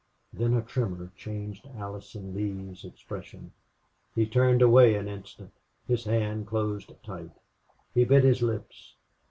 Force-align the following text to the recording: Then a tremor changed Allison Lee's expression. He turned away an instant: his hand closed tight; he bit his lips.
Then 0.33 0.55
a 0.55 0.63
tremor 0.63 1.11
changed 1.15 1.67
Allison 1.75 2.33
Lee's 2.33 2.83
expression. 2.83 3.51
He 4.15 4.25
turned 4.25 4.63
away 4.63 4.95
an 4.95 5.07
instant: 5.07 5.51
his 5.87 6.05
hand 6.05 6.47
closed 6.47 6.91
tight; 7.03 7.29
he 7.93 8.03
bit 8.03 8.23
his 8.23 8.41
lips. 8.41 8.95